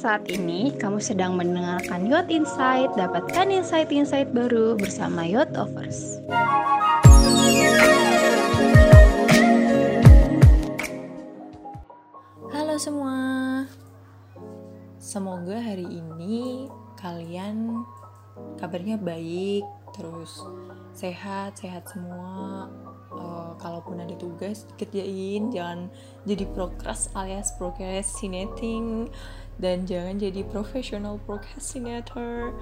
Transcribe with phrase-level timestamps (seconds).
[0.00, 2.88] saat ini kamu sedang mendengarkan Yacht Insight.
[2.96, 6.24] Dapatkan insight-insight baru bersama Yacht Offers.
[12.48, 13.20] Halo semua.
[14.96, 17.84] Semoga hari ini kalian
[18.56, 20.40] kabarnya baik, terus
[20.96, 22.72] sehat, sehat semua.
[23.10, 25.90] Uh, kalaupun ada tugas dikerjain, jangan
[26.22, 29.10] jadi prokras alias procrastinating
[29.58, 32.54] dan jangan jadi professional procrastinator.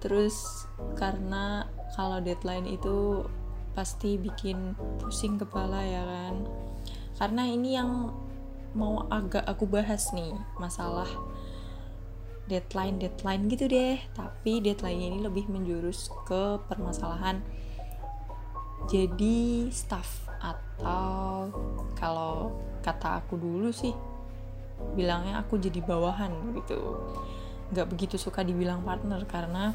[0.00, 3.28] Terus karena kalau deadline itu
[3.76, 6.48] pasti bikin pusing kepala ya kan.
[7.20, 8.08] Karena ini yang
[8.72, 11.08] mau agak aku bahas nih masalah
[12.48, 17.44] deadline deadline gitu deh tapi deadline ini lebih menjurus ke permasalahan
[18.90, 21.50] jadi staff atau
[21.98, 22.50] kalau
[22.82, 23.94] kata aku dulu sih
[24.98, 26.98] bilangnya aku jadi bawahan gitu
[27.70, 29.72] nggak begitu suka dibilang partner karena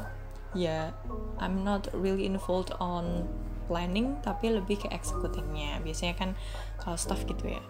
[0.52, 0.92] ya
[1.40, 3.24] I'm not really involved on
[3.68, 6.30] planning tapi lebih ke executingnya biasanya kan
[6.80, 7.62] kalau staff gitu ya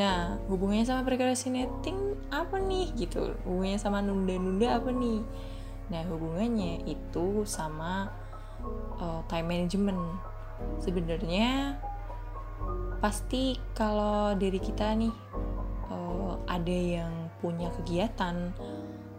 [0.00, 3.36] Nah, hubungannya sama procrastinating apa nih gitu?
[3.44, 5.20] Hubungannya sama nunda-nunda apa nih?
[5.92, 8.08] Nah, hubungannya itu sama
[8.96, 10.00] uh, time management.
[10.82, 11.78] Sebenarnya
[13.02, 15.14] pasti kalau dari kita nih
[15.90, 18.54] uh, ada yang punya kegiatan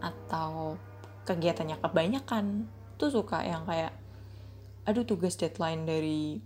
[0.00, 0.76] atau
[1.24, 3.92] kegiatannya kebanyakan tuh suka yang kayak
[4.84, 6.40] aduh tugas deadline dari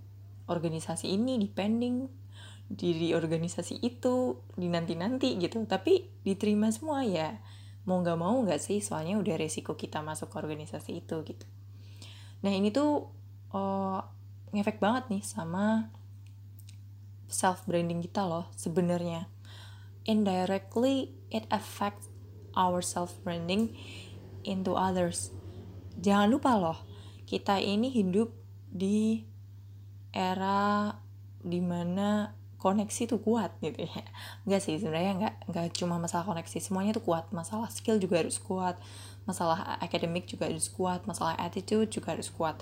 [0.46, 2.06] organisasi ini depending
[2.68, 5.62] di organisasi itu di nanti-nanti gitu.
[5.64, 7.38] Tapi diterima semua ya
[7.88, 11.46] mau nggak mau nggak sih soalnya udah resiko kita masuk ke organisasi itu gitu.
[12.44, 13.08] Nah ini tuh
[13.56, 14.00] uh,
[14.52, 15.92] ngefek banget nih sama
[17.28, 19.28] self branding kita loh sebenarnya.
[20.08, 22.08] Indirectly it affects
[22.56, 23.76] our self branding
[24.42, 25.30] into others.
[26.00, 26.78] Jangan lupa loh
[27.28, 28.32] kita ini hidup
[28.72, 29.20] di
[30.10, 30.96] era
[31.44, 34.02] di mana koneksi tuh kuat gitu ya.
[34.48, 36.58] Enggak sih sebenarnya nggak nggak cuma masalah koneksi.
[36.58, 37.30] Semuanya tuh kuat.
[37.30, 38.80] Masalah skill juga harus kuat.
[39.28, 41.04] Masalah akademik juga harus kuat.
[41.04, 42.58] Masalah attitude juga harus kuat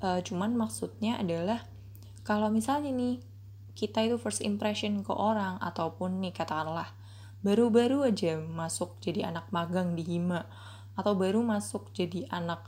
[0.00, 1.64] uh, cuman maksudnya adalah
[2.24, 3.20] kalau misalnya nih
[3.72, 6.92] kita itu first impression ke orang ataupun nih katakanlah
[7.40, 10.44] baru-baru aja masuk jadi anak magang di Hima
[10.92, 12.60] atau baru masuk jadi anak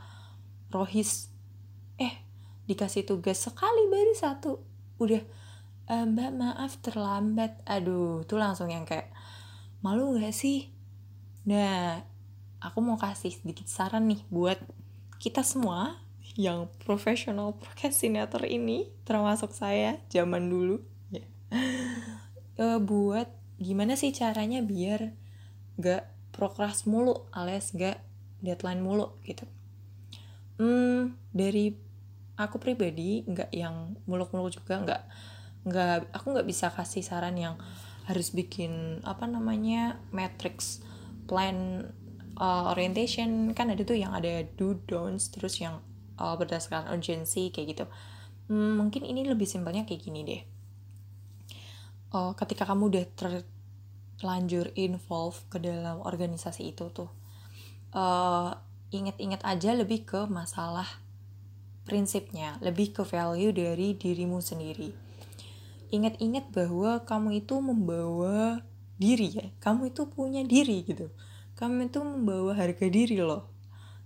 [0.72, 1.28] rohis
[2.00, 2.16] eh
[2.64, 4.50] dikasih tugas sekali baru satu
[4.96, 5.22] udah
[5.90, 7.60] e, mbak maaf terlambat.
[7.68, 9.12] Aduh tuh langsung yang kayak
[9.84, 10.72] malu gak sih?
[11.44, 12.00] Nah
[12.62, 14.56] aku mau kasih sedikit saran nih buat
[15.20, 16.00] kita semua
[16.36, 20.76] yang profesional procrastinator ini termasuk saya zaman dulu.
[21.12, 21.26] Ya.
[22.52, 25.16] E, buat gimana sih caranya biar
[25.80, 26.04] gak
[26.36, 28.04] prokras mulu alias gak
[28.44, 29.48] deadline mulu gitu.
[30.60, 31.72] Hmm dari
[32.36, 35.02] aku pribadi nggak yang muluk-muluk juga nggak
[35.64, 37.54] nggak aku nggak bisa kasih saran yang
[38.04, 40.84] harus bikin apa namanya matrix
[41.24, 41.88] plan
[42.36, 43.56] uh, orientation.
[43.56, 45.80] Kan ada tuh yang ada do don'ts terus yang
[46.18, 47.84] uh, berdasarkan urgency kayak gitu.
[48.50, 50.42] Hmm, mungkin ini lebih simpelnya kayak gini deh.
[52.12, 57.08] Uh, ketika kamu udah terlanjur involve ke dalam organisasi itu tuh
[57.96, 58.52] uh,
[58.92, 60.84] inget-inget aja lebih ke masalah
[61.88, 64.92] prinsipnya lebih ke value dari dirimu sendiri.
[65.92, 68.60] Ingat-ingat bahwa kamu itu membawa
[69.00, 71.08] diri ya kamu itu punya diri gitu.
[71.56, 73.52] Kamu itu membawa harga diri loh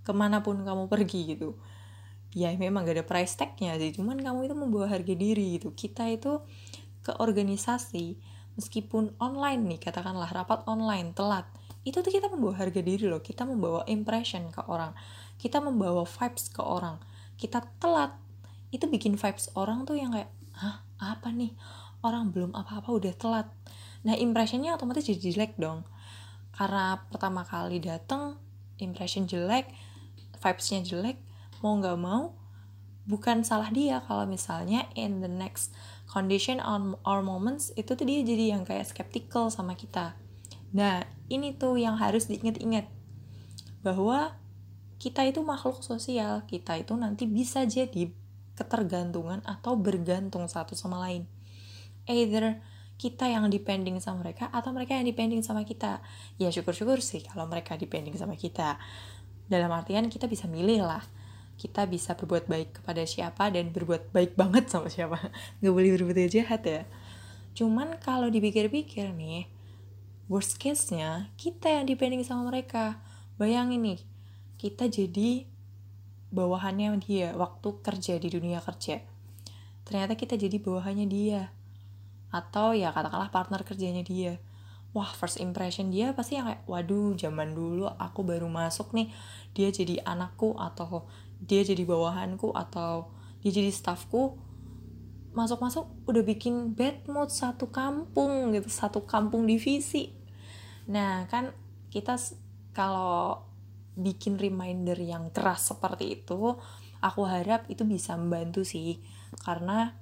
[0.06, 1.58] ke mana pun kamu pergi gitu
[2.36, 3.96] ya memang gak ada price tagnya sih.
[3.96, 5.72] Cuman kamu itu membawa harga diri gitu.
[5.72, 6.44] Kita itu
[7.00, 8.20] ke organisasi
[8.60, 11.48] meskipun online nih katakanlah rapat online telat.
[11.80, 13.24] Itu tuh kita membawa harga diri loh.
[13.24, 14.92] Kita membawa impression ke orang.
[15.40, 17.00] Kita membawa vibes ke orang.
[17.40, 18.12] Kita telat
[18.68, 20.28] itu bikin vibes orang tuh yang kayak
[20.60, 21.56] hah apa nih?
[22.04, 23.48] Orang belum apa-apa udah telat.
[24.04, 25.88] Nah impressionnya otomatis jadi jelek dong.
[26.52, 28.36] Karena pertama kali dateng
[28.76, 29.72] impression jelek
[30.36, 31.25] vibesnya jelek
[31.60, 32.34] mau nggak mau
[33.06, 35.70] bukan salah dia kalau misalnya in the next
[36.10, 40.18] condition on our moments itu tuh dia jadi yang kayak skeptical sama kita
[40.74, 42.90] nah ini tuh yang harus diingat-ingat
[43.86, 44.34] bahwa
[44.98, 48.10] kita itu makhluk sosial kita itu nanti bisa jadi
[48.56, 51.28] ketergantungan atau bergantung satu sama lain.
[52.08, 52.58] Either
[52.96, 56.00] kita yang depending sama mereka atau mereka yang depending sama kita.
[56.40, 58.80] Ya syukur-syukur sih kalau mereka depending sama kita.
[59.46, 61.04] Dalam artian kita bisa milih lah.
[61.56, 65.32] Kita bisa berbuat baik kepada siapa dan berbuat baik banget sama siapa.
[65.64, 66.84] Gak boleh berbuat jahat ya.
[67.56, 69.48] Cuman kalau dipikir-pikir nih,
[70.28, 73.00] worst case-nya kita yang depending sama mereka.
[73.40, 74.00] Bayangin nih
[74.56, 75.44] kita jadi
[76.32, 79.00] bawahannya dia waktu kerja di dunia kerja.
[79.86, 81.52] Ternyata kita jadi bawahannya dia.
[82.34, 84.42] Atau ya katakanlah partner kerjanya dia.
[84.96, 89.12] Wah first impression dia pasti yang kayak waduh zaman dulu aku baru masuk nih.
[89.52, 91.06] Dia jadi anakku atau
[91.40, 93.12] dia jadi bawahanku atau
[93.44, 94.36] dia jadi staffku
[95.36, 100.12] masuk-masuk udah bikin bad mood satu kampung gitu satu kampung divisi.
[100.88, 101.52] Nah kan
[101.92, 102.16] kita
[102.72, 103.44] kalau
[103.96, 106.56] bikin reminder yang keras seperti itu
[107.04, 109.04] aku harap itu bisa membantu sih.
[109.44, 109.92] Karena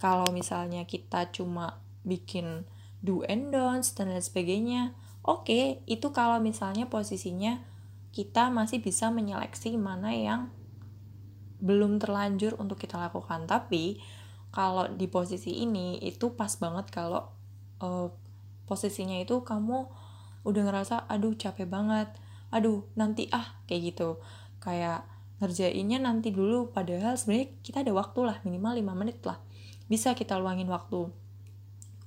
[0.00, 2.64] kalau misalnya kita cuma bikin
[3.04, 7.62] do and don'ts dan lain sebagainya oke okay, itu kalau misalnya posisinya
[8.18, 10.50] kita masih bisa menyeleksi mana yang
[11.62, 13.46] belum terlanjur untuk kita lakukan.
[13.46, 14.02] Tapi
[14.50, 17.30] kalau di posisi ini itu pas banget kalau
[17.78, 18.10] uh,
[18.66, 19.86] posisinya itu kamu
[20.42, 22.10] udah ngerasa aduh capek banget.
[22.50, 24.18] Aduh nanti ah kayak gitu.
[24.58, 25.06] Kayak
[25.38, 29.38] ngerjainnya nanti dulu padahal sebenarnya kita ada waktu lah minimal 5 menit lah.
[29.86, 31.06] Bisa kita luangin waktu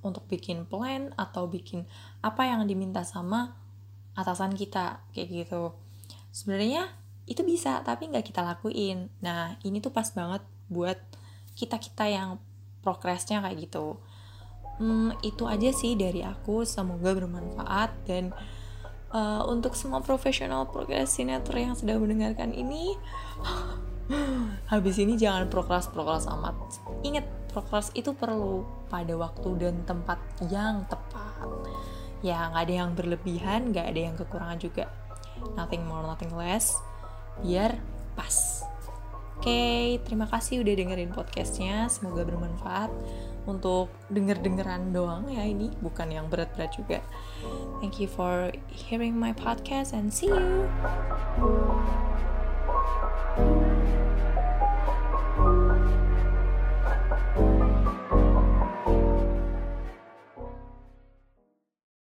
[0.04, 1.88] untuk bikin plan atau bikin
[2.20, 3.56] apa yang diminta sama
[4.12, 5.72] atasan kita kayak gitu
[6.32, 6.88] sebenarnya
[7.28, 9.12] itu bisa tapi nggak kita lakuin.
[9.22, 10.42] Nah ini tuh pas banget
[10.72, 10.98] buat
[11.54, 12.40] kita kita yang
[12.82, 14.00] progresnya kayak gitu.
[14.80, 16.66] Hmm, itu aja sih dari aku.
[16.66, 17.90] Semoga bermanfaat.
[18.08, 18.34] Dan
[19.14, 22.96] uh, untuk semua profesional procrastinator yang sedang mendengarkan ini
[24.72, 26.58] habis ini jangan prokras prokras amat.
[27.06, 30.18] Ingat prokras itu perlu pada waktu dan tempat
[30.50, 31.46] yang tepat.
[32.24, 34.90] Ya nggak ada yang berlebihan nggak ada yang kekurangan juga
[35.54, 36.76] nothing more nothing less.
[37.40, 37.78] Biar
[38.14, 38.66] pas.
[39.42, 41.90] Oke okay, terima kasih udah dengerin podcastnya.
[41.90, 42.90] Semoga bermanfaat.
[43.42, 47.02] Untuk denger-dengeran doang ya ini bukan yang berat-berat juga.
[47.82, 50.70] Thank you for hearing my podcast and see you